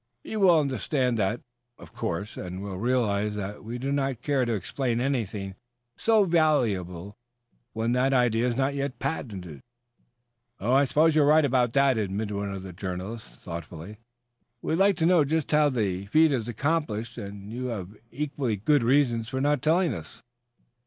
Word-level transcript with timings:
You 0.23 0.39
will 0.39 0.59
understand 0.59 1.19
that, 1.19 1.41
of 1.77 1.93
course, 1.93 2.35
and 2.35 2.59
will 2.63 2.79
realize 2.79 3.35
that 3.35 3.63
we 3.63 3.77
do 3.77 3.91
not 3.91 4.23
care 4.23 4.45
to 4.45 4.53
explain 4.53 4.99
anything 4.99 5.53
so 5.95 6.23
valuable, 6.23 7.13
when 7.73 7.91
that 7.91 8.11
idea 8.11 8.47
is 8.47 8.55
not 8.57 8.73
yet 8.73 8.97
patented." 8.97 9.61
"I 10.59 10.85
suppose 10.85 11.15
you're 11.15 11.27
right 11.27 11.45
about 11.45 11.73
that," 11.73 11.99
admitted 11.99 12.33
one 12.35 12.51
of 12.51 12.63
the 12.63 12.73
journalists, 12.73 13.35
thoughtfully. 13.35 13.99
"We'd 14.63 14.77
like 14.77 14.95
awfully 14.95 15.05
to 15.05 15.05
know 15.05 15.23
just 15.23 15.51
how 15.51 15.69
the 15.69 16.07
feat 16.07 16.31
is 16.31 16.47
accomplished, 16.47 17.19
and 17.19 17.53
you 17.53 17.65
have 17.67 17.95
equally 18.09 18.55
good 18.55 18.81
reasons 18.81 19.29
for 19.29 19.39
not 19.39 19.61
telling 19.61 19.93
us." 19.93 20.23